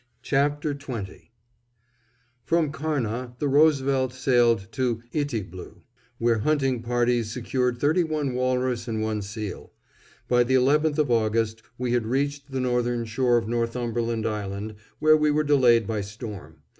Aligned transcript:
COOK'S 0.27 0.83
CLAIMS 0.83 1.29
From 2.43 2.71
Karnah 2.71 3.35
the 3.37 3.47
Roosevelt 3.47 4.13
sailed 4.13 4.67
to 4.71 5.03
Itiblu, 5.13 5.81
where 6.17 6.39
hunting 6.39 6.81
parties 6.81 7.29
secured 7.31 7.77
thirty 7.77 8.03
one 8.03 8.33
walrus 8.33 8.87
and 8.87 9.03
one 9.03 9.21
seal. 9.21 9.71
By 10.27 10.43
the 10.43 10.55
11th 10.55 10.97
of 10.97 11.11
August 11.11 11.61
we 11.77 11.91
had 11.91 12.07
reached 12.07 12.49
the 12.51 12.59
northern 12.59 13.05
shore 13.05 13.37
of 13.37 13.47
Northumberland 13.47 14.25
Island, 14.25 14.73
where 14.97 15.15
we 15.15 15.29
were 15.29 15.43
delayed 15.43 15.85
by 15.85 16.01
storm. 16.01 16.63